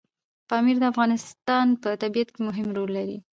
پامیر 0.49 0.77
د 0.79 0.83
افغانستان 0.93 1.67
په 1.81 1.89
طبیعت 2.01 2.29
کې 2.35 2.41
مهم 2.47 2.67
رول 2.77 2.89
لري. 2.97 3.17